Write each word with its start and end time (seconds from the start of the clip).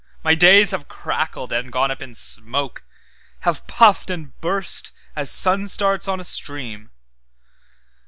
My 0.23 0.33
days 0.33 0.71
have 0.71 0.87
crackled 0.87 1.53
and 1.53 1.71
gone 1.71 1.91
up 1.91 2.01
in 2.01 2.15
smoke, 2.15 2.83
Have 3.41 3.67
puffed 3.67 4.09
and 4.09 4.31
burst 4.41 4.91
as 5.15 5.29
sun 5.29 5.67
starts 5.67 6.07
on 6.07 6.19
a 6.19 6.23
stream. 6.23 6.89